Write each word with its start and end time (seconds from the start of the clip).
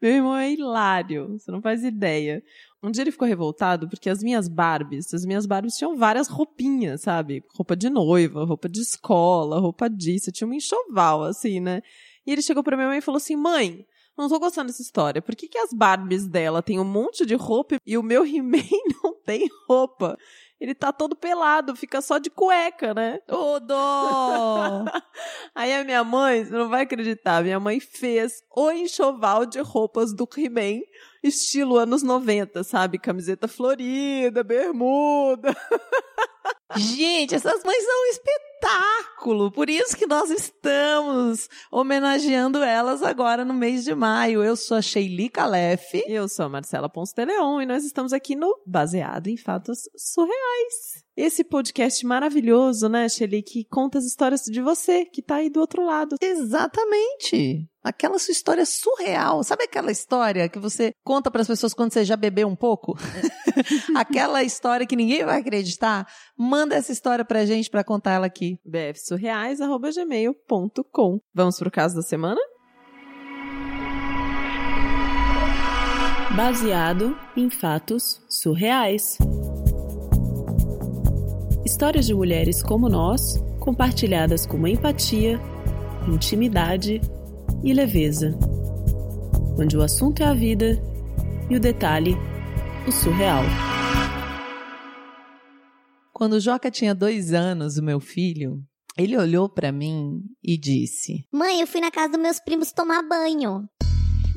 Meu 0.00 0.12
irmão 0.12 0.36
é 0.36 0.50
hilário, 0.50 1.38
você 1.38 1.50
não 1.50 1.60
faz 1.60 1.84
ideia. 1.84 2.42
Um 2.82 2.90
dia 2.90 3.02
ele 3.02 3.10
ficou 3.10 3.28
revoltado 3.28 3.88
porque 3.88 4.08
as 4.08 4.22
minhas 4.22 4.48
Barbies, 4.48 5.12
as 5.12 5.26
minhas 5.26 5.44
Barbies 5.44 5.76
tinham 5.76 5.96
várias 5.96 6.28
roupinhas, 6.28 7.02
sabe? 7.02 7.44
Roupa 7.54 7.76
de 7.76 7.90
noiva, 7.90 8.44
roupa 8.44 8.68
de 8.68 8.80
escola, 8.80 9.60
roupa 9.60 9.90
disso, 9.90 10.32
tinha 10.32 10.48
um 10.48 10.54
enxoval, 10.54 11.24
assim, 11.24 11.60
né? 11.60 11.82
E 12.26 12.32
ele 12.32 12.40
chegou 12.40 12.62
pra 12.62 12.76
minha 12.76 12.88
mãe 12.88 12.98
e 12.98 13.02
falou 13.02 13.18
assim: 13.18 13.36
mãe, 13.36 13.84
não 14.16 14.28
tô 14.28 14.38
gostando 14.38 14.68
dessa 14.68 14.82
história. 14.82 15.22
Por 15.22 15.34
que, 15.34 15.48
que 15.48 15.58
as 15.58 15.72
Barbies 15.72 16.26
dela 16.26 16.62
têm 16.62 16.78
um 16.78 16.84
monte 16.84 17.26
de 17.26 17.34
roupa 17.34 17.76
e 17.86 17.98
o 17.98 18.02
meu 18.02 18.24
He-Man 18.26 18.58
não 19.02 19.14
tem 19.14 19.48
roupa? 19.68 20.16
Ele 20.60 20.74
tá 20.74 20.92
todo 20.92 21.16
pelado, 21.16 21.74
fica 21.74 22.02
só 22.02 22.18
de 22.18 22.28
cueca, 22.28 22.92
né? 22.92 23.20
Ô, 23.26 23.58
dó! 23.58 24.84
Aí 25.60 25.74
a 25.74 25.84
minha 25.84 26.02
mãe, 26.02 26.42
você 26.42 26.54
não 26.54 26.70
vai 26.70 26.84
acreditar, 26.84 27.42
minha 27.42 27.60
mãe 27.60 27.78
fez 27.80 28.42
o 28.56 28.70
enxoval 28.70 29.44
de 29.44 29.60
roupas 29.60 30.10
do 30.10 30.26
He-Man, 30.34 30.80
estilo 31.22 31.76
anos 31.76 32.02
90, 32.02 32.64
sabe? 32.64 32.98
Camiseta 32.98 33.46
florida, 33.46 34.42
bermuda. 34.42 35.54
Gente, 36.76 37.34
essas 37.34 37.62
mães 37.62 37.84
são 37.84 38.02
um 38.02 38.06
espetáculo. 38.06 39.52
Por 39.52 39.68
isso 39.68 39.94
que 39.94 40.06
nós 40.06 40.30
estamos 40.30 41.46
homenageando 41.70 42.62
elas 42.62 43.02
agora 43.02 43.44
no 43.44 43.52
mês 43.52 43.84
de 43.84 43.94
maio. 43.94 44.42
Eu 44.42 44.56
sou 44.56 44.78
a 44.78 44.82
Sheili 44.82 45.28
Calef. 45.28 46.02
Eu 46.06 46.26
sou 46.26 46.46
a 46.46 46.48
Marcela 46.48 46.88
Ponce 46.88 47.14
de 47.14 47.26
Leon 47.26 47.60
e 47.60 47.66
nós 47.66 47.84
estamos 47.84 48.14
aqui 48.14 48.34
no 48.34 48.58
Baseado 48.64 49.26
em 49.26 49.36
Fatos 49.36 49.90
Surreais. 49.94 51.04
Esse 51.20 51.44
podcast 51.44 52.04
maravilhoso, 52.06 52.88
né, 52.88 53.06
Shelly, 53.06 53.42
que 53.42 53.66
conta 53.66 53.98
as 53.98 54.06
histórias 54.06 54.40
de 54.44 54.62
você, 54.62 55.04
que 55.04 55.20
tá 55.20 55.34
aí 55.34 55.50
do 55.50 55.60
outro 55.60 55.84
lado. 55.84 56.16
Exatamente. 56.18 57.68
Aquela 57.84 58.18
sua 58.18 58.32
história 58.32 58.64
surreal. 58.64 59.44
Sabe 59.44 59.64
aquela 59.64 59.92
história 59.92 60.48
que 60.48 60.58
você 60.58 60.94
conta 61.04 61.30
para 61.30 61.42
as 61.42 61.46
pessoas 61.46 61.74
quando 61.74 61.92
você 61.92 62.06
já 62.06 62.16
bebeu 62.16 62.48
um 62.48 62.56
pouco? 62.56 62.96
aquela 63.94 64.42
história 64.42 64.86
que 64.86 64.96
ninguém 64.96 65.22
vai 65.22 65.40
acreditar? 65.40 66.08
Manda 66.38 66.74
essa 66.74 66.90
história 66.90 67.22
pra 67.22 67.44
gente 67.44 67.68
para 67.68 67.84
contar 67.84 68.12
ela 68.12 68.24
aqui. 68.24 68.58
bfsurreais@gmail.com. 68.64 71.20
Vamos 71.34 71.58
pro 71.58 71.70
caso 71.70 71.96
da 71.96 72.02
semana? 72.02 72.40
Baseado 76.34 77.14
em 77.36 77.50
fatos 77.50 78.24
surreais. 78.26 79.18
Histórias 81.70 82.04
de 82.04 82.12
mulheres 82.12 82.64
como 82.64 82.88
nós, 82.88 83.40
compartilhadas 83.60 84.44
com 84.44 84.66
empatia, 84.66 85.40
intimidade 86.12 87.00
e 87.62 87.72
leveza. 87.72 88.36
Onde 89.56 89.76
o 89.76 89.80
assunto 89.80 90.20
é 90.20 90.26
a 90.26 90.34
vida 90.34 90.82
e 91.48 91.54
o 91.54 91.60
detalhe, 91.60 92.16
o 92.88 92.90
surreal. 92.90 93.44
Quando 96.12 96.32
o 96.32 96.40
Joca 96.40 96.72
tinha 96.72 96.92
dois 96.92 97.32
anos, 97.32 97.78
o 97.78 97.84
meu 97.84 98.00
filho, 98.00 98.60
ele 98.98 99.16
olhou 99.16 99.48
para 99.48 99.70
mim 99.70 100.24
e 100.42 100.58
disse: 100.58 101.24
Mãe, 101.32 101.60
eu 101.60 101.68
fui 101.68 101.80
na 101.80 101.92
casa 101.92 102.14
dos 102.14 102.20
meus 102.20 102.40
primos 102.40 102.72
tomar 102.72 103.00
banho. 103.08 103.68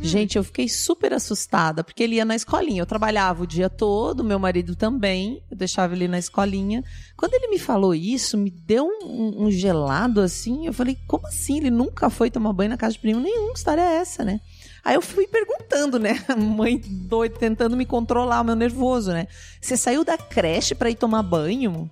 Gente, 0.05 0.37
eu 0.37 0.43
fiquei 0.43 0.67
super 0.67 1.13
assustada, 1.13 1.81
porque 1.81 2.03
ele 2.03 2.15
ia 2.15 2.25
na 2.25 2.35
escolinha. 2.35 2.81
Eu 2.81 2.85
trabalhava 2.85 3.43
o 3.43 3.47
dia 3.47 3.69
todo, 3.69 4.23
meu 4.23 4.37
marido 4.37 4.75
também. 4.75 5.41
Eu 5.49 5.55
deixava 5.55 5.95
ele 5.95 6.09
na 6.09 6.19
escolinha. 6.19 6.83
Quando 7.15 7.33
ele 7.33 7.47
me 7.47 7.57
falou 7.57 7.95
isso, 7.95 8.37
me 8.37 8.51
deu 8.51 8.85
um, 8.85 9.45
um 9.45 9.51
gelado 9.51 10.19
assim. 10.19 10.67
Eu 10.67 10.73
falei, 10.73 10.97
como 11.07 11.25
assim? 11.25 11.57
Ele 11.57 11.71
nunca 11.71 12.09
foi 12.09 12.29
tomar 12.29 12.51
banho 12.51 12.71
na 12.71 12.77
casa 12.77 12.93
de 12.93 12.99
primo 12.99 13.21
nenhum. 13.21 13.53
Que 13.53 13.59
história 13.59 13.81
é 13.81 13.95
essa, 13.95 14.25
né? 14.25 14.41
Aí 14.83 14.95
eu 14.95 15.01
fui 15.01 15.25
perguntando, 15.25 15.97
né? 15.97 16.21
A 16.27 16.35
mãe 16.35 16.77
doida, 16.77 17.35
tentando 17.39 17.77
me 17.77 17.85
controlar, 17.85 18.41
o 18.41 18.43
meu 18.43 18.55
nervoso, 18.55 19.13
né? 19.13 19.27
Você 19.61 19.77
saiu 19.77 20.03
da 20.03 20.17
creche 20.17 20.75
para 20.75 20.89
ir 20.89 20.95
tomar 20.95 21.23
banho? 21.23 21.89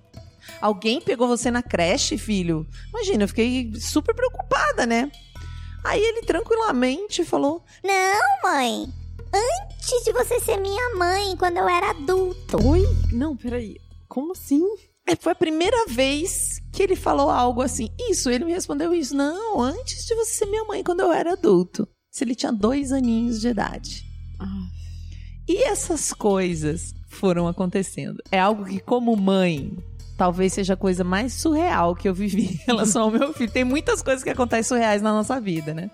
Alguém 0.60 1.00
pegou 1.00 1.26
você 1.26 1.50
na 1.50 1.62
creche, 1.62 2.18
filho? 2.18 2.66
Imagina, 2.90 3.24
eu 3.24 3.28
fiquei 3.28 3.72
super 3.80 4.14
preocupada, 4.14 4.84
né? 4.84 5.10
Aí 5.84 6.00
ele 6.00 6.22
tranquilamente 6.22 7.24
falou: 7.24 7.64
Não, 7.82 8.50
mãe. 8.50 8.92
Antes 9.34 10.04
de 10.04 10.12
você 10.12 10.38
ser 10.40 10.58
minha 10.58 10.94
mãe, 10.96 11.36
quando 11.36 11.56
eu 11.56 11.68
era 11.68 11.90
adulto. 11.90 12.58
Oi? 12.66 12.82
Não, 13.12 13.36
peraí. 13.36 13.76
Como 14.06 14.32
assim? 14.32 14.62
É, 15.06 15.16
foi 15.16 15.32
a 15.32 15.36
primeira 15.36 15.86
vez 15.86 16.60
que 16.72 16.82
ele 16.82 16.94
falou 16.94 17.30
algo 17.30 17.62
assim. 17.62 17.88
Isso, 18.10 18.30
ele 18.30 18.44
me 18.44 18.52
respondeu 18.52 18.94
isso. 18.94 19.16
Não, 19.16 19.60
antes 19.60 20.04
de 20.04 20.14
você 20.14 20.32
ser 20.34 20.46
minha 20.46 20.64
mãe, 20.64 20.84
quando 20.84 21.00
eu 21.00 21.12
era 21.12 21.32
adulto. 21.32 21.88
Se 22.10 22.24
ele 22.24 22.34
tinha 22.34 22.52
dois 22.52 22.92
aninhos 22.92 23.40
de 23.40 23.48
idade. 23.48 24.04
Ah. 24.38 24.66
E 25.48 25.62
essas 25.64 26.12
coisas 26.12 26.94
foram 27.08 27.48
acontecendo. 27.48 28.22
É 28.30 28.38
algo 28.38 28.64
que, 28.64 28.80
como 28.80 29.16
mãe, 29.16 29.76
talvez 30.22 30.52
seja 30.52 30.74
a 30.74 30.76
coisa 30.76 31.02
mais 31.02 31.32
surreal 31.32 31.96
que 31.96 32.08
eu 32.08 32.14
vivi 32.14 32.44
em 32.54 32.60
relação 32.64 33.02
ao 33.02 33.10
meu 33.10 33.32
filho. 33.34 33.50
Tem 33.50 33.64
muitas 33.64 34.00
coisas 34.00 34.22
que 34.22 34.30
acontecem 34.30 34.62
surreais 34.62 35.02
na 35.02 35.10
nossa 35.12 35.40
vida, 35.40 35.74
né? 35.74 35.90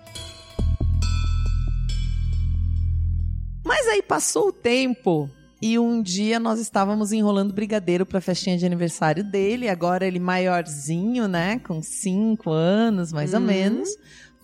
Mas 3.65 3.87
aí 3.87 4.03
passou 4.03 4.49
o 4.49 4.53
tempo 4.53 5.27
e 5.59 5.79
um 5.79 5.99
dia 5.99 6.39
nós 6.39 6.59
estávamos 6.59 7.11
enrolando 7.11 7.55
brigadeiro 7.55 8.05
para 8.05 8.19
a 8.19 8.21
festinha 8.21 8.55
de 8.55 8.67
aniversário 8.67 9.23
dele. 9.23 9.67
Agora 9.67 10.05
ele 10.05 10.19
maiorzinho, 10.19 11.27
né? 11.27 11.57
Com 11.65 11.81
cinco 11.81 12.51
anos, 12.51 13.11
mais 13.11 13.33
ou 13.33 13.39
menos. 13.39 13.89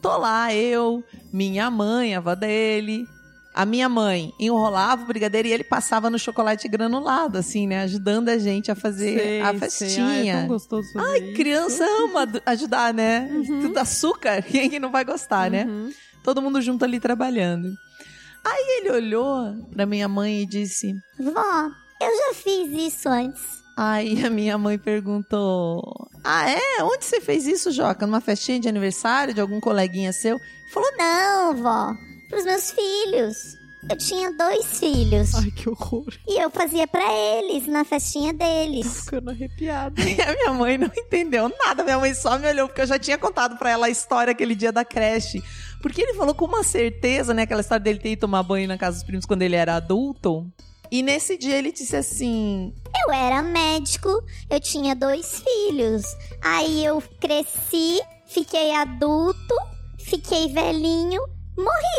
Tô 0.02 0.18
lá, 0.18 0.52
eu, 0.52 1.04
minha 1.32 1.70
mãe, 1.70 2.16
a 2.16 2.18
avó 2.18 2.34
dele, 2.34 3.06
a 3.58 3.66
minha 3.66 3.88
mãe 3.88 4.34
enrolava 4.38 5.04
o 5.04 5.06
brigadeiro 5.06 5.48
e 5.48 5.54
ele 5.54 5.64
passava 5.64 6.10
no 6.10 6.20
chocolate 6.20 6.68
granulado, 6.68 7.38
assim, 7.38 7.66
né? 7.66 7.84
Ajudando 7.84 8.28
a 8.28 8.38
gente 8.38 8.70
a 8.70 8.76
fazer 8.76 9.18
Sei, 9.18 9.42
a 9.42 9.50
sei. 9.52 9.60
festinha. 9.60 10.06
Ai, 10.06 10.30
é 10.30 10.38
tão 10.40 10.48
gostoso 10.50 10.92
fazer 10.92 11.08
Ai, 11.10 11.20
isso. 11.20 11.34
criança 11.36 11.86
ama 12.04 12.28
ajudar, 12.46 12.94
né? 12.94 13.30
Tudo 13.62 13.78
açúcar, 13.78 14.42
quem 14.44 14.66
é 14.66 14.70
que 14.70 14.78
não 14.78 14.92
vai 14.92 15.06
gostar, 15.06 15.50
né? 15.50 15.64
Uhum. 15.64 15.90
Todo 16.22 16.42
mundo 16.42 16.62
junto 16.62 16.84
ali 16.84 17.00
trabalhando. 17.00 17.74
Aí 18.44 18.80
ele 18.82 18.92
olhou 18.92 19.56
pra 19.72 19.86
minha 19.86 20.08
mãe 20.10 20.42
e 20.42 20.46
disse: 20.46 20.94
Vó, 21.18 21.70
eu 22.02 22.12
já 22.28 22.34
fiz 22.34 22.70
isso 22.94 23.08
antes. 23.08 23.42
Aí 23.78 24.24
a 24.26 24.30
minha 24.30 24.58
mãe 24.58 24.78
perguntou: 24.78 25.82
Ah, 26.24 26.50
é? 26.50 26.84
Onde 26.84 27.06
você 27.06 27.22
fez 27.22 27.48
isso, 27.48 27.72
Joca? 27.72 28.06
Numa 28.06 28.20
festinha 28.22 28.60
de 28.60 28.68
aniversário 28.68 29.34
de 29.34 29.40
algum 29.42 29.60
coleguinha 29.62 30.12
seu? 30.12 30.36
Ele 30.36 30.72
falou: 30.74 30.90
Não, 30.98 31.56
vó, 31.56 31.94
pros 32.30 32.44
meus 32.46 32.72
filhos. 32.72 33.38
Eu 33.88 33.98
tinha 33.98 34.32
dois 34.32 34.80
filhos. 34.80 35.36
Ai, 35.36 35.52
que 35.52 35.70
horror. 35.70 36.08
E 36.28 36.42
eu 36.42 36.50
fazia 36.50 36.88
pra 36.88 37.06
eles 37.14 37.68
na 37.68 37.86
festinha 37.86 38.34
Tô 38.34 38.40
deles. 38.40 39.02
ficando 39.02 39.30
arrepiada. 39.30 40.02
E 40.02 40.20
a 40.22 40.34
minha 40.34 40.54
mãe 40.54 40.76
não 40.78 40.90
entendeu 40.96 41.54
nada. 41.64 41.84
Minha 41.84 42.00
mãe 42.00 42.14
só 42.16 42.40
me 42.40 42.48
olhou, 42.48 42.68
porque 42.68 42.82
eu 42.82 42.88
já 42.88 42.98
tinha 42.98 43.18
contado 43.18 43.60
pra 43.60 43.70
ela 43.70 43.86
a 43.86 43.90
história 43.90 44.32
aquele 44.32 44.56
dia 44.56 44.72
da 44.72 44.84
creche. 44.84 45.44
Porque 45.84 46.02
ele 46.02 46.16
falou 46.16 46.34
com 46.34 46.46
uma 46.46 46.64
certeza, 46.64 47.32
né? 47.32 47.44
Aquela 47.44 47.62
história 47.62 47.84
dele 47.84 48.00
ter 48.00 48.14
ido 48.14 48.22
tomar 48.22 48.42
banho 48.42 48.68
na 48.68 48.76
casa 48.76 48.98
dos 48.98 49.06
primos 49.06 49.24
quando 49.26 49.44
ele 49.44 49.56
era 49.56 49.76
adulto. 49.76 50.52
E 50.92 51.04
nesse 51.04 51.38
dia 51.38 51.56
ele 51.56 51.72
disse 51.72 51.96
assim: 51.96 52.74
Eu 53.06 53.14
era 53.14 53.44
médico, 53.44 54.10
eu 54.50 54.60
tinha 54.60 54.96
dois 54.96 55.42
filhos. 55.42 56.04
Aí 56.42 56.84
eu 56.84 57.04
cresci, 57.20 58.02
fiquei 58.26 58.72
adulto, 58.74 59.56
fiquei 60.00 60.48
velhinho, 60.52 61.22
morri. 61.56 61.95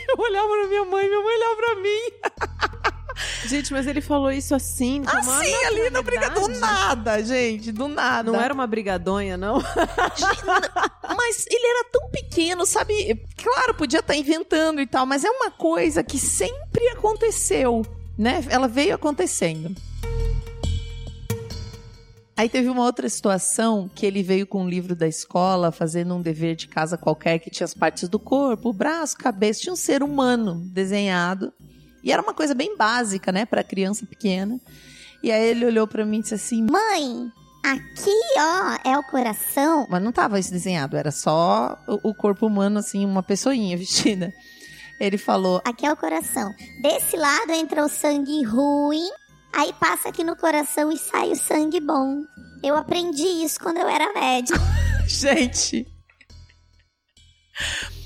Eu 0.08 0.18
olhava 0.18 0.48
pra 0.48 0.68
minha 0.68 0.84
mãe, 0.84 1.08
minha 1.08 1.22
mãe 1.22 1.36
olhava 1.36 1.56
pra 1.56 1.74
mim. 1.76 2.98
Gente, 3.46 3.72
mas 3.72 3.86
ele 3.86 4.00
falou 4.00 4.30
isso 4.30 4.54
assim, 4.54 5.02
Assim, 5.04 5.54
ali 5.66 5.90
na 5.90 6.02
briga 6.02 6.30
do 6.30 6.46
nada, 6.48 7.20
gente, 7.20 7.72
do 7.72 7.88
nada. 7.88 8.30
Não 8.30 8.40
era 8.40 8.54
uma 8.54 8.66
brigadonha, 8.66 9.36
não? 9.36 9.60
Mas 11.16 11.44
ele 11.50 11.66
era 11.66 11.84
tão 11.90 12.08
pequeno, 12.10 12.64
sabe? 12.64 13.20
Claro, 13.42 13.74
podia 13.74 13.98
estar 13.98 14.14
inventando 14.14 14.80
e 14.80 14.86
tal, 14.86 15.04
mas 15.04 15.24
é 15.24 15.30
uma 15.30 15.50
coisa 15.50 16.04
que 16.04 16.18
sempre 16.18 16.86
aconteceu, 16.88 17.84
né? 18.16 18.44
Ela 18.48 18.68
veio 18.68 18.94
acontecendo. 18.94 19.74
Aí 22.38 22.48
teve 22.48 22.68
uma 22.68 22.84
outra 22.84 23.08
situação 23.08 23.90
que 23.92 24.06
ele 24.06 24.22
veio 24.22 24.46
com 24.46 24.62
um 24.62 24.68
livro 24.68 24.94
da 24.94 25.08
escola, 25.08 25.72
fazendo 25.72 26.14
um 26.14 26.22
dever 26.22 26.54
de 26.54 26.68
casa 26.68 26.96
qualquer 26.96 27.40
que 27.40 27.50
tinha 27.50 27.64
as 27.64 27.74
partes 27.74 28.08
do 28.08 28.16
corpo, 28.16 28.68
o 28.68 28.72
braço, 28.72 29.18
cabeça, 29.18 29.62
tinha 29.62 29.72
um 29.72 29.76
ser 29.76 30.04
humano 30.04 30.62
desenhado. 30.72 31.52
E 32.00 32.12
era 32.12 32.22
uma 32.22 32.32
coisa 32.32 32.54
bem 32.54 32.76
básica, 32.76 33.32
né, 33.32 33.44
para 33.44 33.64
criança 33.64 34.06
pequena. 34.06 34.60
E 35.20 35.32
aí 35.32 35.48
ele 35.48 35.66
olhou 35.66 35.84
para 35.88 36.06
mim 36.06 36.20
e 36.20 36.22
disse 36.22 36.34
assim: 36.34 36.62
Mãe, 36.62 37.28
aqui, 37.64 38.16
ó, 38.38 38.88
é 38.88 38.96
o 38.96 39.02
coração. 39.02 39.88
Mas 39.90 40.00
não 40.00 40.12
tava 40.12 40.38
isso 40.38 40.52
desenhado, 40.52 40.96
era 40.96 41.10
só 41.10 41.76
o, 41.88 42.14
corpo 42.14 42.46
humano, 42.46 42.78
assim, 42.78 43.04
uma 43.04 43.20
pessoinha 43.20 43.74
vestida. 43.76 44.32
Ele 45.00 45.18
falou: 45.18 45.60
Aqui 45.64 45.84
é 45.84 45.92
o 45.92 45.96
coração. 45.96 46.54
Desse 46.80 47.16
lado 47.16 47.50
entra 47.50 47.84
o 47.84 47.88
sangue 47.88 48.44
ruim, 48.44 49.10
aí 49.52 49.72
passa 49.74 50.08
aqui 50.08 50.24
no 50.24 50.36
coração 50.36 50.90
e 50.92 50.96
sai 50.96 51.32
o 51.32 51.36
sangue 51.36 51.80
bom. 51.80 52.22
Eu 52.62 52.76
aprendi 52.76 53.26
isso 53.44 53.60
quando 53.60 53.78
eu 53.78 53.88
era 53.88 54.12
médico. 54.12 54.58
gente. 55.06 55.86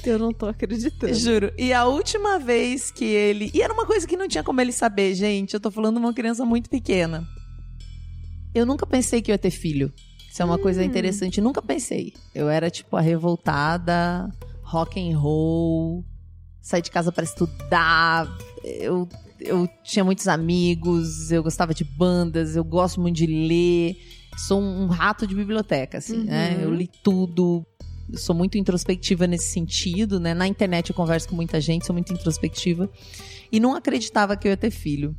Eu 0.04 0.18
não 0.18 0.32
tô 0.32 0.46
acreditando. 0.46 1.14
Juro. 1.14 1.52
E 1.56 1.72
a 1.72 1.84
última 1.84 2.38
vez 2.38 2.90
que 2.90 3.04
ele. 3.04 3.50
E 3.54 3.62
era 3.62 3.72
uma 3.72 3.86
coisa 3.86 4.06
que 4.06 4.16
não 4.16 4.26
tinha 4.26 4.42
como 4.42 4.60
ele 4.60 4.72
saber, 4.72 5.14
gente. 5.14 5.54
Eu 5.54 5.60
tô 5.60 5.70
falando 5.70 5.94
de 5.96 6.00
uma 6.00 6.12
criança 6.12 6.44
muito 6.44 6.68
pequena. 6.68 7.26
Eu 8.54 8.66
nunca 8.66 8.86
pensei 8.86 9.22
que 9.22 9.30
eu 9.30 9.34
ia 9.34 9.38
ter 9.38 9.50
filho. 9.50 9.92
Isso 10.30 10.42
é 10.42 10.44
uma 10.44 10.58
coisa 10.58 10.82
interessante. 10.82 11.40
Nunca 11.40 11.62
pensei. 11.62 12.14
Eu 12.34 12.48
era, 12.48 12.70
tipo, 12.70 12.96
a 12.96 13.00
revoltada, 13.00 14.30
rock 14.62 14.98
and 14.98 15.16
roll, 15.18 16.04
sair 16.60 16.82
de 16.82 16.90
casa 16.90 17.12
para 17.12 17.24
estudar. 17.24 18.26
Eu, 18.64 19.08
eu 19.44 19.68
tinha 19.84 20.04
muitos 20.04 20.28
amigos, 20.28 21.30
eu 21.30 21.42
gostava 21.42 21.74
de 21.74 21.84
bandas, 21.84 22.56
eu 22.56 22.64
gosto 22.64 23.00
muito 23.00 23.16
de 23.16 23.26
ler. 23.26 23.96
Sou 24.36 24.60
um 24.60 24.86
rato 24.86 25.26
de 25.26 25.34
biblioteca, 25.34 25.98
assim, 25.98 26.24
né? 26.24 26.56
Uhum. 26.56 26.62
Eu 26.62 26.74
li 26.74 26.88
tudo. 27.02 27.66
Eu 28.10 28.18
sou 28.18 28.34
muito 28.34 28.56
introspectiva 28.58 29.26
nesse 29.26 29.50
sentido, 29.52 30.18
né? 30.18 30.34
Na 30.34 30.46
internet 30.46 30.90
eu 30.90 30.96
converso 30.96 31.28
com 31.28 31.36
muita 31.36 31.60
gente, 31.60 31.86
sou 31.86 31.94
muito 31.94 32.12
introspectiva. 32.12 32.90
E 33.50 33.60
não 33.60 33.74
acreditava 33.74 34.36
que 34.36 34.48
eu 34.48 34.50
ia 34.50 34.56
ter 34.56 34.70
filho. 34.70 35.14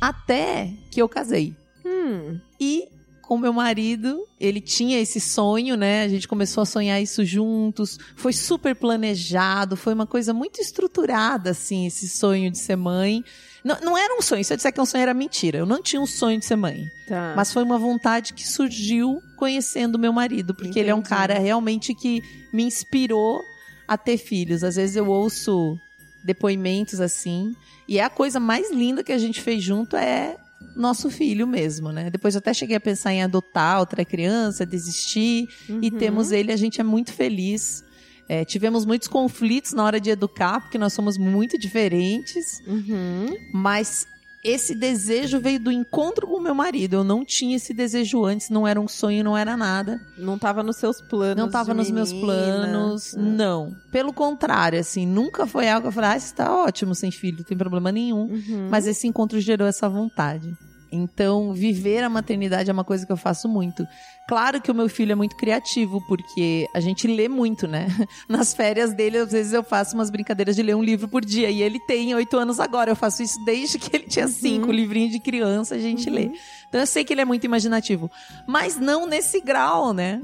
Até 0.00 0.72
que 0.90 1.00
eu 1.00 1.08
casei. 1.08 1.54
Hum, 1.84 2.40
E 2.58 2.88
com 3.26 3.38
meu 3.38 3.52
marido, 3.52 4.26
ele 4.38 4.60
tinha 4.60 5.00
esse 5.00 5.20
sonho, 5.20 5.76
né? 5.76 6.02
A 6.04 6.08
gente 6.08 6.28
começou 6.28 6.62
a 6.62 6.66
sonhar 6.66 7.00
isso 7.02 7.24
juntos. 7.24 7.98
Foi 8.16 8.32
super 8.32 8.74
planejado, 8.74 9.76
foi 9.76 9.94
uma 9.94 10.06
coisa 10.06 10.32
muito 10.32 10.60
estruturada, 10.60 11.50
assim, 11.50 11.86
esse 11.86 12.08
sonho 12.08 12.50
de 12.50 12.58
ser 12.58 12.76
mãe. 12.76 13.24
Não, 13.64 13.80
não 13.80 13.98
era 13.98 14.14
um 14.16 14.20
sonho, 14.22 14.44
se 14.44 14.52
eu 14.52 14.56
disser 14.56 14.72
que 14.72 14.78
é 14.78 14.82
um 14.82 14.86
sonho 14.86 15.02
era 15.02 15.14
mentira. 15.14 15.58
Eu 15.58 15.66
não 15.66 15.82
tinha 15.82 16.00
um 16.00 16.06
sonho 16.06 16.38
de 16.38 16.44
ser 16.44 16.56
mãe. 16.56 16.86
tá. 17.08 17.32
Mas 17.36 17.52
foi 17.52 17.62
uma 17.62 17.78
vontade 17.78 18.34
que 18.34 18.46
surgiu 18.46 19.20
conhecendo 19.36 19.98
meu 19.98 20.12
marido, 20.12 20.54
porque 20.54 20.78
ele 20.78 20.90
é 20.90 20.94
um 20.94 20.98
Entendi. 20.98 21.14
cara 21.14 21.38
realmente 21.38 21.94
que 21.94 22.22
me 22.52 22.62
inspirou 22.64 23.42
a 23.88 23.96
ter 23.96 24.18
filhos. 24.18 24.62
Às 24.62 24.76
vezes 24.76 24.96
eu 24.96 25.08
ouço 25.08 25.78
depoimentos 26.24 27.00
assim, 27.00 27.54
e 27.86 27.98
é 27.98 28.04
a 28.04 28.10
coisa 28.10 28.40
mais 28.40 28.70
linda 28.70 29.04
que 29.04 29.12
a 29.12 29.18
gente 29.18 29.40
fez 29.40 29.62
junto 29.62 29.96
é 29.96 30.36
nosso 30.76 31.10
filho 31.10 31.46
mesmo, 31.46 31.90
né? 31.92 32.10
Depois 32.10 32.34
eu 32.34 32.38
até 32.38 32.52
cheguei 32.54 32.76
a 32.76 32.80
pensar 32.80 33.12
em 33.12 33.22
adotar 33.22 33.78
outra 33.80 34.04
criança, 34.04 34.64
desistir, 34.66 35.48
e 35.68 35.90
Uhum. 35.90 35.98
temos 35.98 36.32
ele, 36.32 36.52
a 36.52 36.56
gente 36.56 36.80
é 36.80 36.84
muito 36.84 37.12
feliz. 37.12 37.84
É, 38.28 38.44
tivemos 38.44 38.86
muitos 38.86 39.06
conflitos 39.06 39.72
na 39.72 39.84
hora 39.84 40.00
de 40.00 40.08
educar, 40.10 40.60
porque 40.60 40.78
nós 40.78 40.92
somos 40.94 41.18
muito 41.18 41.58
diferentes. 41.58 42.60
Uhum. 42.66 43.26
Mas 43.52 44.06
esse 44.44 44.74
desejo 44.74 45.40
veio 45.40 45.58
do 45.58 45.72
encontro 45.72 46.26
com 46.26 46.36
o 46.36 46.40
meu 46.42 46.54
marido. 46.54 46.94
Eu 46.96 47.02
não 47.04 47.24
tinha 47.24 47.56
esse 47.56 47.72
desejo 47.72 48.24
antes, 48.24 48.50
não 48.50 48.68
era 48.68 48.78
um 48.78 48.86
sonho, 48.86 49.24
não 49.24 49.36
era 49.36 49.56
nada. 49.56 50.00
Não 50.18 50.38
tava 50.38 50.62
nos 50.62 50.76
seus 50.76 51.00
planos. 51.00 51.36
Não 51.38 51.46
estava 51.46 51.72
nos 51.72 51.90
meus 51.90 52.12
menina. 52.12 52.26
planos, 52.26 53.14
Ah. 53.16 53.20
não. 53.20 53.74
Pelo 53.90 54.12
contrário, 54.12 54.78
assim, 54.78 55.06
nunca 55.06 55.46
foi 55.46 55.68
algo 55.68 55.82
que 55.82 55.88
eu 55.88 55.92
falei, 55.92 56.10
ah, 56.10 56.18
você 56.20 56.34
tá 56.34 56.54
ótimo 56.64 56.94
sem 56.94 57.10
filho, 57.10 57.38
não 57.38 57.44
tem 57.44 57.56
problema 57.56 57.90
nenhum. 57.90 58.24
Uhum. 58.26 58.68
Mas 58.70 58.86
esse 58.86 59.06
encontro 59.06 59.40
gerou 59.40 59.66
essa 59.66 59.88
vontade. 59.88 60.54
Então, 60.94 61.52
viver 61.52 62.02
a 62.04 62.08
maternidade 62.08 62.70
é 62.70 62.72
uma 62.72 62.84
coisa 62.84 63.04
que 63.04 63.12
eu 63.12 63.16
faço 63.16 63.48
muito. 63.48 63.86
Claro 64.28 64.60
que 64.60 64.70
o 64.70 64.74
meu 64.74 64.88
filho 64.88 65.12
é 65.12 65.14
muito 65.14 65.36
criativo, 65.36 66.00
porque 66.08 66.66
a 66.74 66.80
gente 66.80 67.06
lê 67.06 67.28
muito, 67.28 67.66
né? 67.68 67.86
Nas 68.28 68.54
férias 68.54 68.94
dele, 68.94 69.18
às 69.18 69.32
vezes 69.32 69.52
eu 69.52 69.62
faço 69.62 69.94
umas 69.94 70.08
brincadeiras 70.10 70.56
de 70.56 70.62
ler 70.62 70.74
um 70.74 70.82
livro 70.82 71.06
por 71.08 71.24
dia. 71.24 71.50
E 71.50 71.62
ele 71.62 71.78
tem 71.80 72.14
oito 72.14 72.36
anos 72.38 72.58
agora. 72.58 72.90
Eu 72.90 72.96
faço 72.96 73.22
isso 73.22 73.42
desde 73.44 73.78
que 73.78 73.94
ele 73.94 74.04
tinha 74.06 74.28
cinco, 74.28 74.72
livrinho 74.72 75.10
de 75.10 75.18
criança, 75.20 75.74
a 75.74 75.78
gente 75.78 76.08
Uhum. 76.08 76.14
lê. 76.14 76.30
Então 76.68 76.80
eu 76.80 76.86
sei 76.86 77.04
que 77.04 77.12
ele 77.12 77.20
é 77.20 77.24
muito 77.24 77.44
imaginativo. 77.44 78.10
Mas 78.46 78.78
não 78.78 79.06
nesse 79.06 79.40
grau, 79.40 79.92
né? 79.92 80.20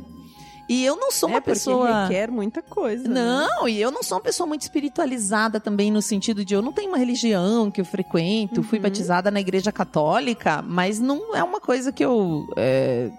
E 0.72 0.84
eu 0.84 0.94
não 0.96 1.10
sou 1.10 1.28
uma 1.28 1.38
é 1.38 1.40
pessoa. 1.40 2.04
requer 2.06 2.30
muita 2.30 2.62
coisa. 2.62 3.08
né? 3.08 3.14
Não, 3.14 3.68
e 3.68 3.80
eu 3.80 3.90
não 3.90 4.04
sou 4.04 4.16
uma 4.18 4.22
pessoa 4.22 4.46
muito 4.46 4.62
espiritualizada 4.62 5.58
também, 5.58 5.90
no 5.90 6.00
sentido 6.00 6.44
de 6.44 6.54
eu 6.54 6.62
não 6.62 6.72
tenho 6.72 6.88
uma 6.90 6.96
religião 6.98 7.70
que 7.72 7.80
eu 7.80 7.84
frequento, 7.84 8.62
fui 8.62 8.78
Uhum. 8.78 8.82
batizada 8.84 9.30
na 9.32 9.40
igreja 9.40 9.72
católica, 9.72 10.62
mas 10.62 11.00
não 11.00 11.34
é 11.34 11.42
uma 11.42 11.60
coisa 11.60 11.90
que 11.90 12.04
eu. 12.04 12.46
é, 12.56 13.10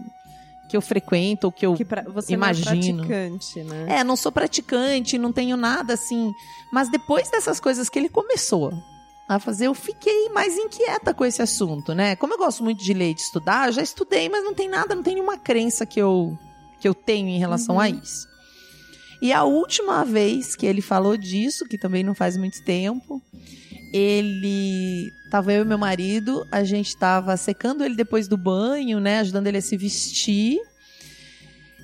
que 0.69 0.77
eu 0.77 0.81
frequento, 0.81 1.48
ou 1.48 1.51
que 1.51 1.65
eu. 1.65 1.74
Que 1.74 1.83
pra, 1.83 2.03
você 2.03 2.31
Imagino. 2.33 3.00
não 3.00 3.03
é 3.03 3.07
praticante, 3.07 3.63
né? 3.65 3.86
É, 4.00 4.04
não 4.06 4.15
sou 4.15 4.31
praticante, 4.31 5.18
não 5.18 5.33
tenho 5.33 5.57
nada 5.57 5.95
assim. 5.95 6.31
Mas 6.71 6.89
depois 6.89 7.30
dessas 7.30 7.59
coisas 7.59 7.89
que 7.89 8.00
ele 8.00 8.07
começou 8.07 8.71
a 9.27 9.38
fazer, 9.39 9.68
eu 9.68 9.74
fiquei 9.74 10.30
mais 10.30 10.56
inquieta 10.57 11.13
com 11.13 11.25
esse 11.25 11.42
assunto, 11.42 11.94
né? 11.94 12.15
Como 12.15 12.33
eu 12.33 12.38
gosto 12.38 12.63
muito 12.63 12.81
de 12.81 12.94
ler 12.94 13.09
e 13.12 13.13
de 13.13 13.19
estudar, 13.21 13.68
eu 13.68 13.74
já 13.74 13.81
estudei, 13.81 14.30
mas 14.30 14.45
não 14.45 14.54
tem 14.54 14.69
nada, 14.69 14.95
não 14.95 15.04
tem 15.04 15.15
nenhuma 15.15 15.38
crença 15.38 15.86
que 15.86 16.00
eu, 16.01 16.38
que 16.81 16.88
eu 16.88 16.94
tenho 16.95 17.30
em 17.30 17.38
relação 17.38 17.80
a 17.80 17.88
isso. 17.88 18.28
E 19.22 19.31
a 19.31 19.44
última 19.44 20.04
vez 20.04 20.56
que 20.56 20.66
ele 20.66 20.81
falou 20.81 21.16
disso, 21.16 21.66
que 21.66 21.78
também 21.78 22.04
não 22.04 22.16
faz 22.16 22.36
muito 22.36 22.63
tempo, 22.63 23.22
ele 23.94 25.12
tava 25.30 25.54
eu 25.54 25.62
e 25.62 25.68
meu 25.68 25.78
marido, 25.78 26.45
a 26.51 26.63
gente 26.63 26.98
tava 26.98 27.38
secando 27.38 27.83
ele 27.83 27.95
depois 27.95 28.28
do 28.28 28.36
banho, 28.36 29.00
né, 29.00 29.19
ajudando 29.19 29.45
ele 29.45 29.60
a 29.60 29.62
se 29.62 29.78
vestir. 29.78 30.60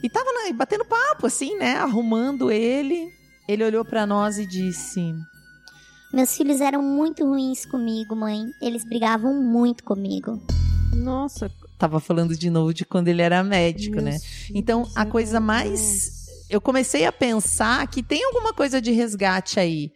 E 0.03 0.09
tava 0.09 0.31
né, 0.31 0.51
batendo 0.51 0.83
papo 0.83 1.27
assim, 1.27 1.55
né, 1.57 1.73
arrumando 1.73 2.51
ele. 2.51 3.07
Ele 3.47 3.63
olhou 3.63 3.85
pra 3.85 4.05
nós 4.05 4.39
e 4.39 4.45
disse: 4.45 5.13
Meus 6.11 6.35
filhos 6.35 6.59
eram 6.59 6.81
muito 6.81 7.23
ruins 7.23 7.65
comigo, 7.65 8.15
mãe. 8.15 8.47
Eles 8.61 8.83
brigavam 8.83 9.33
muito 9.33 9.83
comigo. 9.83 10.41
Nossa. 10.93 11.51
Tava 11.77 11.99
falando 11.99 12.35
de 12.35 12.49
novo 12.49 12.73
de 12.73 12.85
quando 12.85 13.07
ele 13.07 13.21
era 13.21 13.43
médico, 13.43 14.01
né? 14.01 14.17
Então, 14.53 14.89
a 14.95 15.05
coisa 15.05 15.39
mais. 15.39 16.15
Eu 16.49 16.61
comecei 16.61 17.05
a 17.05 17.11
pensar 17.11 17.85
que 17.87 18.01
tem 18.01 18.23
alguma 18.23 18.53
coisa 18.53 18.81
de 18.81 18.91
resgate 18.91 19.59
aí. 19.59 19.91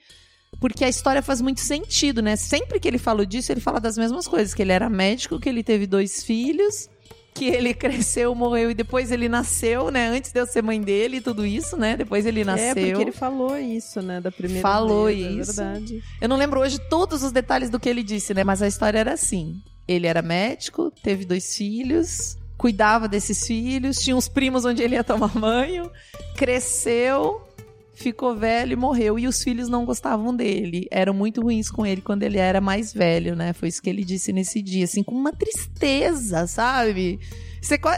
Porque 0.59 0.83
a 0.83 0.89
história 0.89 1.21
faz 1.21 1.41
muito 1.41 1.61
sentido, 1.61 2.21
né? 2.21 2.35
Sempre 2.35 2.79
que 2.79 2.87
ele 2.87 2.97
falou 2.97 3.25
disso, 3.25 3.51
ele 3.51 3.61
fala 3.61 3.79
das 3.79 3.97
mesmas 3.97 4.27
coisas: 4.27 4.53
que 4.53 4.61
ele 4.61 4.71
era 4.71 4.89
médico, 4.89 5.39
que 5.39 5.47
ele 5.47 5.63
teve 5.63 5.87
dois 5.87 6.23
filhos, 6.23 6.89
que 7.33 7.45
ele 7.45 7.73
cresceu, 7.73 8.35
morreu 8.35 8.69
e 8.69 8.73
depois 8.73 9.11
ele 9.11 9.29
nasceu, 9.29 9.89
né? 9.89 10.09
Antes 10.09 10.31
de 10.31 10.39
eu 10.39 10.45
ser 10.45 10.61
mãe 10.61 10.81
dele 10.81 11.17
e 11.17 11.21
tudo 11.21 11.45
isso, 11.45 11.77
né? 11.77 11.95
Depois 11.95 12.25
ele 12.25 12.43
nasceu. 12.43 12.67
É, 12.67 12.75
porque 12.75 13.01
ele 13.01 13.11
falou 13.11 13.57
isso, 13.57 14.01
né? 14.01 14.19
Da 14.19 14.31
primeira 14.31 14.61
Falou 14.61 15.05
vez, 15.05 15.47
isso. 15.49 15.61
É 15.61 15.63
verdade. 15.63 16.03
Eu 16.19 16.27
não 16.27 16.35
lembro 16.35 16.59
hoje 16.59 16.77
todos 16.89 17.23
os 17.23 17.31
detalhes 17.31 17.69
do 17.69 17.79
que 17.79 17.87
ele 17.87 18.03
disse, 18.03 18.33
né? 18.33 18.43
Mas 18.43 18.61
a 18.61 18.67
história 18.67 18.99
era 18.99 19.13
assim: 19.13 19.61
ele 19.91 20.07
era 20.07 20.21
médico, 20.21 20.91
teve 21.03 21.25
dois 21.25 21.55
filhos, 21.55 22.37
cuidava 22.57 23.07
desses 23.07 23.45
filhos, 23.45 23.97
tinha 23.97 24.15
uns 24.15 24.27
primos 24.27 24.65
onde 24.65 24.83
ele 24.83 24.95
ia 24.95 25.03
tomar 25.03 25.29
banho, 25.29 25.91
cresceu, 26.35 27.41
ficou 27.93 28.35
velho 28.35 28.73
e 28.73 28.75
morreu. 28.75 29.17
E 29.17 29.27
os 29.27 29.41
filhos 29.41 29.67
não 29.67 29.85
gostavam 29.85 30.35
dele, 30.35 30.87
eram 30.91 31.13
muito 31.13 31.41
ruins 31.41 31.69
com 31.69 31.85
ele 31.85 32.01
quando 32.01 32.23
ele 32.23 32.37
era 32.37 32.61
mais 32.61 32.93
velho, 32.93 33.35
né? 33.35 33.53
Foi 33.53 33.67
isso 33.67 33.81
que 33.81 33.89
ele 33.89 34.03
disse 34.03 34.31
nesse 34.31 34.61
dia, 34.61 34.85
assim, 34.85 35.03
com 35.03 35.15
uma 35.15 35.33
tristeza, 35.33 36.45
sabe? 36.47 37.19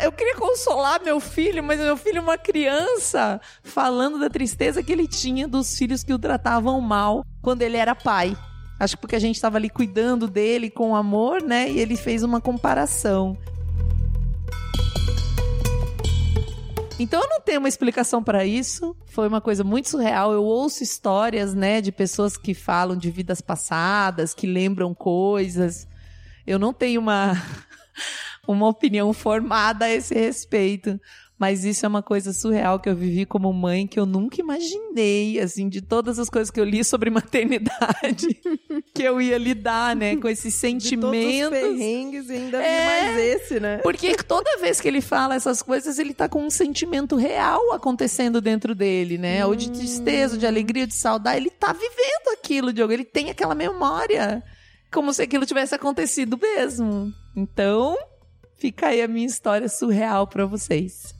Eu 0.01 0.12
queria 0.12 0.35
consolar 0.35 1.01
meu 1.03 1.19
filho, 1.19 1.63
mas 1.63 1.79
meu 1.79 1.95
filho 1.95 2.17
é 2.17 2.21
uma 2.21 2.38
criança, 2.38 3.39
falando 3.63 4.19
da 4.19 4.29
tristeza 4.29 4.83
que 4.83 4.91
ele 4.91 5.07
tinha 5.07 5.47
dos 5.47 5.77
filhos 5.77 6.03
que 6.03 6.13
o 6.13 6.19
tratavam 6.19 6.81
mal 6.81 7.25
quando 7.41 7.62
ele 7.62 7.77
era 7.77 7.95
pai. 7.95 8.35
Acho 8.79 8.95
que 8.95 9.01
porque 9.01 9.15
a 9.15 9.19
gente 9.19 9.35
estava 9.35 9.57
ali 9.57 9.69
cuidando 9.69 10.27
dele 10.27 10.69
com 10.69 10.95
amor, 10.95 11.41
né? 11.41 11.69
E 11.69 11.79
ele 11.79 11.95
fez 11.95 12.23
uma 12.23 12.41
comparação. 12.41 13.37
Então 16.99 17.21
eu 17.21 17.29
não 17.29 17.41
tenho 17.41 17.59
uma 17.59 17.67
explicação 17.67 18.23
para 18.23 18.45
isso. 18.45 18.95
Foi 19.07 19.27
uma 19.27 19.41
coisa 19.41 19.63
muito 19.63 19.89
surreal. 19.89 20.31
Eu 20.31 20.43
ouço 20.43 20.83
histórias, 20.83 21.53
né, 21.53 21.81
de 21.81 21.91
pessoas 21.91 22.37
que 22.37 22.53
falam 22.53 22.95
de 22.95 23.09
vidas 23.09 23.41
passadas, 23.41 24.33
que 24.33 24.45
lembram 24.45 24.93
coisas. 24.93 25.87
Eu 26.45 26.59
não 26.59 26.73
tenho 26.73 27.01
uma 27.01 27.33
uma 28.47 28.67
opinião 28.67 29.11
formada 29.13 29.85
a 29.85 29.91
esse 29.91 30.13
respeito. 30.13 30.99
Mas 31.43 31.65
isso 31.65 31.85
é 31.85 31.89
uma 31.89 32.01
coisa 32.01 32.31
surreal 32.31 32.79
que 32.79 32.88
eu 32.88 32.95
vivi 32.95 33.25
como 33.25 33.51
mãe 33.51 33.85
que 33.85 34.00
eu 34.00 34.05
nunca 34.05 34.39
imaginei, 34.39 35.41
assim, 35.41 35.67
de 35.67 35.81
todas 35.81 36.17
as 36.17 36.29
coisas 36.29 36.50
que 36.50 36.57
eu 36.57 36.63
li 36.63 36.85
sobre 36.85 37.09
maternidade, 37.12 38.27
que 38.95 39.03
eu 39.03 39.21
ia 39.21 39.38
lidar, 39.38 39.93
né, 39.93 40.15
com 40.15 40.29
esses 40.29 40.53
De 40.53 40.62
todos 40.62 40.83
os 40.85 40.89
sentimentos. 40.89 41.59
perrengues 41.59 42.29
e 42.29 42.31
ainda 42.33 42.63
É. 42.63 42.85
mais 42.85 43.17
esse, 43.19 43.59
né? 43.59 43.79
Porque 43.79 44.15
toda 44.23 44.57
vez 44.62 44.79
que 44.79 44.88
ele 44.88 45.01
fala 45.01 45.35
essas 45.35 45.62
coisas, 45.62 46.00
ele 46.00 46.13
tá 46.13 46.29
com 46.29 46.45
um 46.45 46.50
sentimento 46.50 47.17
real 47.17 47.73
acontecendo 47.73 48.39
dentro 48.39 48.73
dele, 48.73 49.17
né? 49.17 49.45
Ou 49.45 49.53
de 49.53 49.69
tristeza, 49.69 50.38
de 50.38 50.47
alegria, 50.47 50.88
de 50.88 50.95
saudade. 50.95 51.35
Ele 51.41 51.50
tá 51.50 51.73
vivendo 51.73 52.38
aquilo, 52.39 52.71
Diogo. 52.71 52.93
Ele 52.93 53.03
tem 53.03 53.29
aquela 53.29 53.53
memória. 53.53 54.41
Como 54.93 55.12
se 55.13 55.21
aquilo 55.21 55.45
tivesse 55.45 55.75
acontecido 55.75 56.39
mesmo. 56.41 57.12
Então, 57.35 57.97
fica 58.57 58.88
aí 58.88 59.01
a 59.01 59.09
minha 59.09 59.27
história 59.27 59.67
surreal 59.67 60.25
pra 60.25 60.45
vocês. 60.45 61.13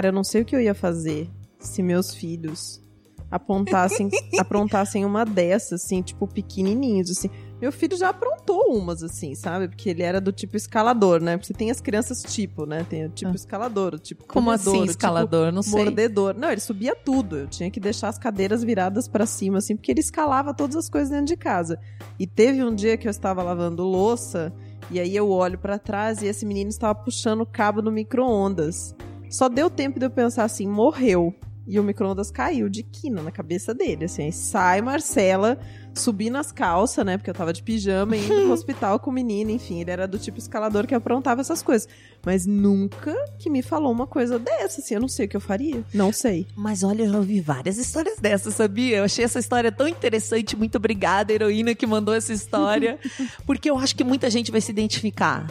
Cara, 0.00 0.08
eu 0.08 0.12
não 0.14 0.24
sei 0.24 0.40
o 0.40 0.44
que 0.46 0.56
eu 0.56 0.60
ia 0.62 0.74
fazer 0.74 1.28
se 1.58 1.82
meus 1.82 2.14
filhos 2.14 2.82
apontassem, 3.30 4.08
aprontassem 4.40 5.04
uma 5.04 5.26
dessas, 5.26 5.84
assim, 5.84 6.00
tipo, 6.00 6.26
pequenininhos, 6.26 7.10
assim. 7.10 7.28
Meu 7.60 7.70
filho 7.70 7.94
já 7.98 8.08
aprontou 8.08 8.74
umas, 8.74 9.02
assim, 9.02 9.34
sabe? 9.34 9.68
Porque 9.68 9.90
ele 9.90 10.02
era 10.02 10.18
do 10.18 10.32
tipo 10.32 10.56
escalador, 10.56 11.20
né? 11.22 11.36
Porque 11.36 11.48
você 11.48 11.52
tem 11.52 11.70
as 11.70 11.82
crianças 11.82 12.22
tipo, 12.22 12.64
né? 12.64 12.82
Tem 12.88 13.04
o 13.04 13.08
tipo 13.10 13.30
Ah. 13.30 13.34
escalador, 13.34 13.92
o 13.94 13.98
tipo 13.98 14.24
Como 14.26 14.46
comedor, 14.46 14.68
assim, 14.72 14.78
o 14.78 14.80
tipo 14.84 14.90
escalador? 14.92 15.52
Não 15.52 15.62
sei. 15.62 15.84
mordedor. 15.84 16.34
Não, 16.34 16.50
ele 16.50 16.62
subia 16.62 16.96
tudo. 16.96 17.36
Eu 17.40 17.46
tinha 17.46 17.70
que 17.70 17.78
deixar 17.78 18.08
as 18.08 18.16
cadeiras 18.16 18.64
viradas 18.64 19.06
pra 19.06 19.26
cima, 19.26 19.58
assim, 19.58 19.76
porque 19.76 19.92
ele 19.92 20.00
escalava 20.00 20.54
todas 20.54 20.76
as 20.76 20.88
coisas 20.88 21.10
dentro 21.10 21.26
de 21.26 21.36
casa. 21.36 21.78
E 22.18 22.26
teve 22.26 22.64
um 22.64 22.74
dia 22.74 22.96
que 22.96 23.06
eu 23.06 23.10
estava 23.10 23.42
lavando 23.42 23.82
louça, 23.84 24.50
e 24.90 24.98
aí 24.98 25.14
eu 25.14 25.28
olho 25.28 25.58
pra 25.58 25.78
trás 25.78 26.22
e 26.22 26.26
esse 26.26 26.46
menino 26.46 26.70
estava 26.70 26.94
puxando 26.94 27.42
o 27.42 27.46
cabo 27.46 27.82
no 27.82 27.92
micro-ondas. 27.92 28.94
Só 29.30 29.48
deu 29.48 29.70
tempo 29.70 30.00
de 30.00 30.06
eu 30.06 30.10
pensar 30.10 30.44
assim, 30.44 30.66
morreu. 30.66 31.32
E 31.66 31.78
o 31.78 31.84
micro-ondas 31.84 32.32
caiu 32.32 32.68
de 32.68 32.82
quina 32.82 33.22
na 33.22 33.30
cabeça 33.30 33.72
dele, 33.72 34.06
assim. 34.06 34.24
Aí 34.24 34.32
sai 34.32 34.80
Marcela, 34.80 35.56
subi 35.94 36.28
nas 36.28 36.50
calças, 36.50 37.06
né? 37.06 37.16
Porque 37.16 37.30
eu 37.30 37.34
tava 37.34 37.52
de 37.52 37.62
pijama 37.62 38.16
e 38.16 38.24
indo 38.24 38.34
pro 38.34 38.50
hospital 38.52 38.98
com 38.98 39.08
o 39.08 39.12
menino, 39.12 39.52
enfim. 39.52 39.80
Ele 39.80 39.92
era 39.92 40.08
do 40.08 40.18
tipo 40.18 40.36
escalador 40.36 40.84
que 40.84 40.96
aprontava 40.96 41.42
essas 41.42 41.62
coisas. 41.62 41.86
Mas 42.26 42.44
nunca 42.44 43.14
que 43.38 43.48
me 43.48 43.62
falou 43.62 43.92
uma 43.92 44.06
coisa 44.06 44.36
dessa, 44.36 44.80
assim. 44.80 44.94
Eu 44.94 45.00
não 45.00 45.06
sei 45.06 45.26
o 45.26 45.28
que 45.28 45.36
eu 45.36 45.40
faria. 45.40 45.84
Não 45.94 46.12
sei. 46.12 46.44
Mas 46.56 46.82
olha, 46.82 47.04
eu 47.04 47.12
já 47.12 47.18
ouvi 47.18 47.40
várias 47.40 47.78
histórias 47.78 48.18
dessas, 48.18 48.54
sabia? 48.54 48.96
Eu 48.96 49.04
achei 49.04 49.24
essa 49.24 49.38
história 49.38 49.70
tão 49.70 49.86
interessante. 49.86 50.56
Muito 50.56 50.74
obrigada, 50.74 51.32
heroína, 51.32 51.72
que 51.76 51.86
mandou 51.86 52.14
essa 52.14 52.32
história. 52.32 52.98
porque 53.46 53.70
eu 53.70 53.78
acho 53.78 53.94
que 53.94 54.02
muita 54.02 54.28
gente 54.28 54.50
vai 54.50 54.60
se 54.60 54.72
identificar. 54.72 55.46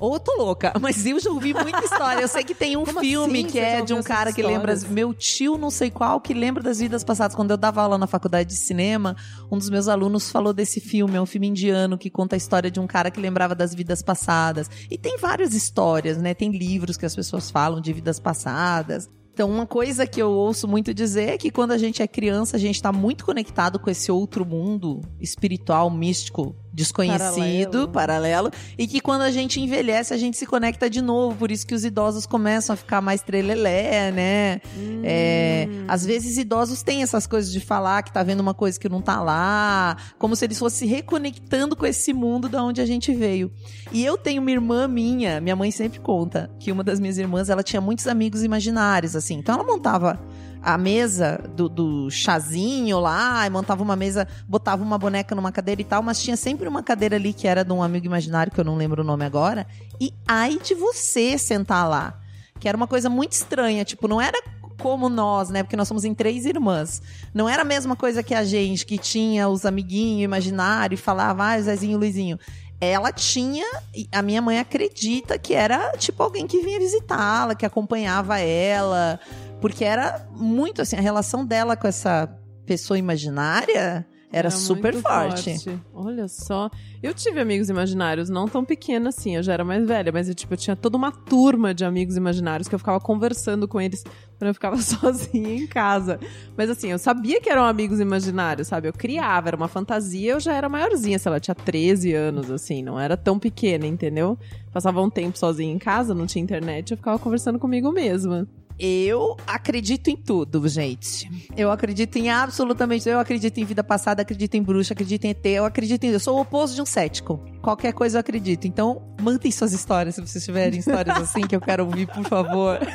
Ou 0.00 0.14
eu 0.14 0.20
tô 0.20 0.34
louca, 0.36 0.72
mas 0.80 1.04
eu 1.04 1.18
já 1.18 1.30
ouvi 1.30 1.52
muita 1.52 1.84
história. 1.84 2.22
Eu 2.22 2.28
sei 2.28 2.44
que 2.44 2.54
tem 2.54 2.76
um 2.76 2.84
Como 2.84 3.00
filme 3.00 3.40
assim? 3.40 3.48
que 3.48 3.58
é 3.58 3.82
de 3.82 3.94
um 3.94 4.02
cara 4.02 4.32
que 4.32 4.42
lembra. 4.42 4.74
Meu 4.88 5.12
tio, 5.12 5.58
não 5.58 5.70
sei 5.70 5.90
qual, 5.90 6.20
que 6.20 6.32
lembra 6.32 6.62
das 6.62 6.78
vidas 6.78 7.02
passadas. 7.04 7.34
Quando 7.34 7.50
eu 7.50 7.56
dava 7.56 7.82
aula 7.82 7.98
na 7.98 8.06
faculdade 8.06 8.48
de 8.48 8.56
cinema, 8.56 9.16
um 9.50 9.58
dos 9.58 9.70
meus 9.70 9.88
alunos 9.88 10.30
falou 10.30 10.52
desse 10.52 10.80
filme. 10.80 11.16
É 11.16 11.20
um 11.20 11.26
filme 11.26 11.48
indiano 11.48 11.98
que 11.98 12.10
conta 12.10 12.36
a 12.36 12.38
história 12.38 12.70
de 12.70 12.80
um 12.80 12.86
cara 12.86 13.10
que 13.10 13.20
lembrava 13.20 13.54
das 13.54 13.74
vidas 13.74 14.02
passadas. 14.02 14.70
E 14.90 14.96
tem 14.96 15.18
várias 15.18 15.54
histórias, 15.54 16.18
né? 16.18 16.34
Tem 16.34 16.50
livros 16.50 16.96
que 16.96 17.06
as 17.06 17.14
pessoas 17.14 17.50
falam 17.50 17.80
de 17.80 17.92
vidas 17.92 18.18
passadas. 18.20 19.08
Então, 19.38 19.48
uma 19.48 19.68
coisa 19.68 20.04
que 20.04 20.20
eu 20.20 20.32
ouço 20.32 20.66
muito 20.66 20.92
dizer 20.92 21.28
é 21.28 21.38
que 21.38 21.48
quando 21.48 21.70
a 21.70 21.78
gente 21.78 22.02
é 22.02 22.08
criança, 22.08 22.56
a 22.56 22.58
gente 22.58 22.74
está 22.74 22.90
muito 22.90 23.24
conectado 23.24 23.78
com 23.78 23.88
esse 23.88 24.10
outro 24.10 24.44
mundo 24.44 25.00
espiritual, 25.20 25.88
místico, 25.88 26.56
desconhecido, 26.78 27.88
paralelo. 27.88 28.50
e 28.78 28.86
que 28.86 29.00
quando 29.00 29.22
a 29.22 29.30
gente 29.30 29.60
envelhece, 29.60 30.14
a 30.14 30.16
gente 30.16 30.36
se 30.36 30.46
conecta 30.46 30.88
de 30.88 31.02
novo. 31.02 31.36
Por 31.36 31.50
isso 31.50 31.66
que 31.66 31.74
os 31.74 31.84
idosos 31.84 32.24
começam 32.24 32.74
a 32.74 32.76
ficar 32.76 33.00
mais 33.00 33.20
trelelé, 33.20 34.12
né? 34.12 34.60
É, 35.02 35.68
às 35.88 36.06
vezes 36.06 36.38
idosos 36.38 36.82
têm 36.82 37.02
essas 37.02 37.26
coisas 37.26 37.50
de 37.50 37.60
falar 37.60 38.02
que 38.02 38.12
tá 38.12 38.22
vendo 38.22 38.40
uma 38.40 38.54
coisa 38.54 38.78
que 38.78 38.88
não 38.88 39.02
tá 39.02 39.20
lá, 39.20 39.96
como 40.18 40.36
se 40.36 40.44
eles 40.44 40.58
fossem 40.58 40.78
se 40.78 40.86
reconectando 40.86 41.74
com 41.74 41.84
esse 41.84 42.12
mundo 42.12 42.48
da 42.48 42.62
onde 42.62 42.80
a 42.80 42.86
gente 42.86 43.12
veio. 43.12 43.50
E 43.90 44.04
eu 44.04 44.16
tenho 44.16 44.40
uma 44.40 44.50
irmã 44.50 44.86
minha, 44.86 45.40
minha 45.40 45.56
mãe 45.56 45.70
sempre 45.72 45.98
conta 45.98 46.48
que 46.60 46.70
uma 46.70 46.84
das 46.84 47.00
minhas 47.00 47.18
irmãs, 47.18 47.48
ela 47.48 47.62
tinha 47.62 47.80
muitos 47.80 48.06
amigos 48.06 48.44
imaginários, 48.44 49.16
assim. 49.16 49.34
Então 49.34 49.56
ela 49.56 49.64
montava 49.64 50.20
a 50.62 50.76
mesa 50.76 51.40
do, 51.54 51.68
do 51.68 52.10
chazinho 52.10 52.98
lá, 53.00 53.48
montava 53.50 53.82
uma 53.82 53.96
mesa, 53.96 54.26
botava 54.46 54.82
uma 54.82 54.98
boneca 54.98 55.34
numa 55.34 55.52
cadeira 55.52 55.80
e 55.80 55.84
tal, 55.84 56.02
mas 56.02 56.22
tinha 56.22 56.36
sempre 56.36 56.68
uma 56.68 56.82
cadeira 56.82 57.16
ali 57.16 57.32
que 57.32 57.46
era 57.46 57.64
de 57.64 57.72
um 57.72 57.82
amigo 57.82 58.06
imaginário, 58.06 58.52
que 58.52 58.60
eu 58.60 58.64
não 58.64 58.76
lembro 58.76 59.02
o 59.02 59.04
nome 59.04 59.24
agora, 59.24 59.66
e 60.00 60.12
ai 60.26 60.58
de 60.58 60.74
você 60.74 61.38
sentar 61.38 61.88
lá. 61.88 62.20
Que 62.58 62.68
era 62.68 62.76
uma 62.76 62.88
coisa 62.88 63.08
muito 63.08 63.32
estranha, 63.32 63.84
tipo, 63.84 64.08
não 64.08 64.20
era 64.20 64.36
como 64.80 65.08
nós, 65.08 65.50
né? 65.50 65.62
Porque 65.62 65.76
nós 65.76 65.88
somos 65.88 66.04
em 66.04 66.14
três 66.14 66.46
irmãs. 66.46 67.02
Não 67.34 67.48
era 67.48 67.62
a 67.62 67.64
mesma 67.64 67.96
coisa 67.96 68.22
que 68.22 68.34
a 68.34 68.44
gente, 68.44 68.86
que 68.86 68.96
tinha 68.96 69.48
os 69.48 69.66
amiguinhos 69.66 70.24
imaginários 70.24 71.00
e 71.00 71.02
falava, 71.02 71.44
ah, 71.44 71.60
Zezinho, 71.60 71.98
Luizinho. 71.98 72.38
Ela 72.80 73.10
tinha, 73.10 73.66
a 74.12 74.22
minha 74.22 74.40
mãe 74.40 74.60
acredita 74.60 75.36
que 75.36 75.52
era 75.52 75.96
tipo 75.96 76.22
alguém 76.22 76.46
que 76.46 76.60
vinha 76.60 76.78
visitá-la, 76.78 77.56
que 77.56 77.66
acompanhava 77.66 78.38
ela, 78.38 79.18
porque 79.60 79.84
era 79.84 80.26
muito 80.32 80.82
assim, 80.82 80.96
a 80.96 81.00
relação 81.00 81.44
dela 81.44 81.76
com 81.76 81.86
essa 81.86 82.28
pessoa 82.66 82.98
imaginária 82.98 84.06
era, 84.30 84.50
super 84.50 84.92
muito 84.92 85.08
forte. 85.08 85.80
Olha 85.94 86.28
só. 86.28 86.70
Eu 87.02 87.14
tive 87.14 87.40
amigos 87.40 87.70
imaginários, 87.70 88.28
não 88.28 88.46
tão 88.46 88.62
pequena 88.62 89.08
assim, 89.08 89.36
eu 89.36 89.42
já 89.42 89.54
era 89.54 89.64
mais 89.64 89.86
velha, 89.86 90.12
mas 90.12 90.28
eu, 90.28 90.34
tipo, 90.34 90.52
eu 90.52 90.58
tinha 90.58 90.76
toda 90.76 90.98
uma 90.98 91.10
turma 91.10 91.72
de 91.72 91.84
amigos 91.84 92.16
imaginários 92.16 92.68
que 92.68 92.74
eu 92.74 92.78
ficava 92.78 93.00
conversando 93.00 93.66
com 93.66 93.80
eles 93.80 94.04
quando 94.36 94.48
eu 94.48 94.54
ficava 94.54 94.76
sozinha 94.82 95.54
em 95.54 95.66
casa. 95.66 96.20
Mas 96.56 96.68
assim, 96.68 96.90
eu 96.90 96.98
sabia 96.98 97.40
que 97.40 97.48
eram 97.48 97.64
amigos 97.64 98.00
imaginários, 98.00 98.68
sabe? 98.68 98.88
Eu 98.88 98.92
criava, 98.92 99.48
era 99.48 99.56
uma 99.56 99.68
fantasia, 99.68 100.32
eu 100.32 100.40
já 100.40 100.52
era 100.52 100.68
maiorzinha, 100.68 101.18
sei 101.18 101.32
lá, 101.32 101.40
tinha 101.40 101.54
13 101.54 102.12
anos, 102.12 102.50
assim, 102.50 102.82
não 102.82 103.00
era 103.00 103.16
tão 103.16 103.38
pequena, 103.38 103.86
entendeu? 103.86 104.38
Passava 104.72 105.00
um 105.00 105.08
tempo 105.08 105.38
sozinha 105.38 105.72
em 105.72 105.78
casa, 105.78 106.14
não 106.14 106.26
tinha 106.26 106.42
internet, 106.42 106.90
eu 106.90 106.98
ficava 106.98 107.18
conversando 107.18 107.58
comigo 107.58 107.90
mesma. 107.90 108.46
Eu 108.78 109.36
acredito 109.46 110.08
em 110.08 110.16
tudo, 110.16 110.68
gente. 110.68 111.28
Eu 111.56 111.70
acredito 111.70 112.16
em 112.16 112.30
absolutamente. 112.30 113.08
Eu 113.08 113.18
acredito 113.18 113.58
em 113.58 113.64
vida 113.64 113.82
passada, 113.82 114.22
acredito 114.22 114.54
em 114.54 114.62
bruxa, 114.62 114.92
acredito 114.92 115.24
em 115.24 115.30
ET, 115.30 115.44
eu 115.46 115.64
acredito 115.64 116.04
em. 116.04 116.10
Eu 116.10 116.20
sou 116.20 116.36
o 116.36 116.40
oposto 116.40 116.76
de 116.76 116.82
um 116.82 116.86
cético. 116.86 117.40
Qualquer 117.60 117.92
coisa 117.92 118.18
eu 118.18 118.20
acredito. 118.20 118.66
Então, 118.66 119.02
mandem 119.20 119.50
suas 119.50 119.72
histórias, 119.72 120.14
se 120.14 120.20
vocês 120.20 120.44
tiverem 120.44 120.78
histórias 120.78 121.16
assim 121.16 121.40
que 121.46 121.56
eu 121.56 121.60
quero 121.60 121.84
ouvir, 121.84 122.06
por 122.06 122.24
favor. 122.24 122.78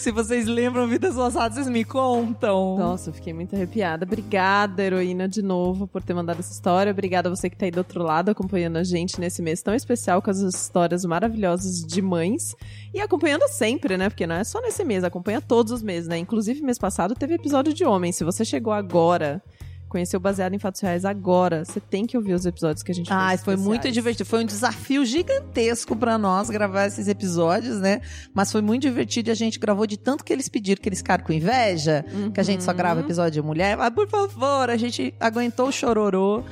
se 0.00 0.10
vocês 0.10 0.46
lembram 0.46 0.88
vidas 0.88 1.14
passadas, 1.14 1.56
vocês 1.56 1.68
me 1.68 1.84
contam. 1.84 2.78
Nossa, 2.78 3.10
eu 3.10 3.14
fiquei 3.14 3.34
muito 3.34 3.54
arrepiada. 3.54 4.06
Obrigada, 4.06 4.82
heroína, 4.82 5.28
de 5.28 5.42
novo, 5.42 5.86
por 5.86 6.02
ter 6.02 6.14
mandado 6.14 6.40
essa 6.40 6.52
história. 6.52 6.90
Obrigada 6.90 7.28
a 7.28 7.30
você 7.34 7.50
que 7.50 7.56
tá 7.56 7.66
aí 7.66 7.70
do 7.70 7.78
outro 7.78 8.02
lado 8.02 8.30
acompanhando 8.30 8.78
a 8.78 8.82
gente 8.82 9.20
nesse 9.20 9.42
mês 9.42 9.60
tão 9.62 9.74
especial 9.74 10.22
com 10.22 10.30
as 10.30 10.38
histórias 10.38 11.04
maravilhosas 11.04 11.84
de 11.84 12.00
mães. 12.00 12.56
E 12.94 13.00
acompanhando 13.00 13.46
sempre, 13.48 13.98
né? 13.98 14.08
Porque 14.08 14.26
não 14.26 14.36
é 14.36 14.42
só 14.42 14.62
nesse 14.62 14.82
mês, 14.84 15.04
acompanha 15.04 15.40
todos 15.40 15.70
os 15.70 15.82
meses, 15.82 16.08
né? 16.08 16.16
Inclusive, 16.16 16.62
mês 16.62 16.78
passado 16.78 17.14
teve 17.14 17.34
episódio 17.34 17.74
de 17.74 17.84
homem. 17.84 18.10
Se 18.10 18.24
você 18.24 18.42
chegou 18.42 18.72
agora, 18.72 19.42
conheceu 19.90 20.18
Baseado 20.20 20.54
em 20.54 20.58
Fatos 20.58 20.80
Reais 20.80 21.04
agora, 21.04 21.64
você 21.64 21.80
tem 21.80 22.06
que 22.06 22.16
ouvir 22.16 22.32
os 22.32 22.46
episódios 22.46 22.82
que 22.82 22.92
a 22.92 22.94
gente 22.94 23.12
Ah, 23.12 23.28
fez. 23.30 23.42
foi 23.42 23.56
muito 23.56 23.72
especiais. 23.86 23.94
divertido. 23.94 24.28
Foi 24.30 24.42
um 24.42 24.46
desafio 24.46 25.04
gigantesco 25.04 25.94
pra 25.96 26.16
nós 26.16 26.48
gravar 26.48 26.86
esses 26.86 27.08
episódios, 27.08 27.78
né? 27.80 28.00
Mas 28.32 28.50
foi 28.52 28.62
muito 28.62 28.82
divertido 28.82 29.28
e 29.28 29.32
a 29.32 29.34
gente 29.34 29.58
gravou 29.58 29.86
de 29.86 29.98
tanto 29.98 30.24
que 30.24 30.32
eles 30.32 30.48
pediram 30.48 30.80
que 30.80 30.88
eles 30.88 31.00
ficaram 31.00 31.24
com 31.24 31.32
inveja, 31.32 32.04
que 32.32 32.40
a 32.40 32.42
gente 32.44 32.62
só 32.62 32.72
grava 32.72 33.00
episódio 33.00 33.42
de 33.42 33.46
mulher. 33.46 33.76
Mas, 33.76 33.90
por 33.90 34.08
favor, 34.08 34.70
a 34.70 34.76
gente 34.76 35.12
aguentou 35.20 35.68
o 35.68 35.72
chororô 35.72 36.44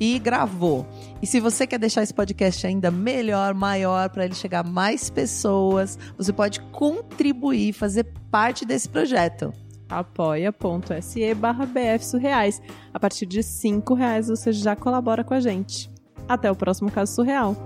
e 0.00 0.18
gravou. 0.18 0.86
E 1.22 1.26
se 1.26 1.38
você 1.40 1.66
quer 1.66 1.78
deixar 1.78 2.02
esse 2.02 2.12
podcast 2.14 2.66
ainda 2.66 2.90
melhor, 2.90 3.54
maior, 3.54 4.08
para 4.10 4.24
ele 4.24 4.34
chegar 4.34 4.60
a 4.60 4.68
mais 4.68 5.08
pessoas, 5.10 5.98
você 6.16 6.32
pode 6.32 6.60
contribuir, 6.72 7.72
fazer 7.72 8.04
parte 8.30 8.64
desse 8.64 8.88
projeto. 8.88 9.52
apoia.se 9.88 11.34
barra 11.34 11.66
BF 11.66 12.04
Surreais. 12.04 12.60
A 12.92 13.00
partir 13.00 13.26
de 13.26 13.42
5 13.42 13.94
reais 13.94 14.28
você 14.28 14.52
já 14.52 14.74
colabora 14.76 15.24
com 15.24 15.34
a 15.34 15.40
gente. 15.40 15.90
Até 16.28 16.50
o 16.50 16.56
próximo 16.56 16.90
caso 16.90 17.14
surreal. 17.14 17.56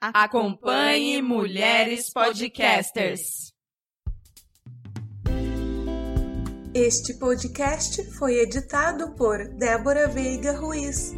Acompanhe 0.00 1.22
Mulheres 1.22 2.12
Podcasters. 2.12 3.54
Este 6.74 7.14
podcast 7.14 8.02
foi 8.18 8.40
editado 8.40 9.14
por 9.14 9.38
Débora 9.56 10.08
Veiga 10.08 10.58
Ruiz. 10.58 11.14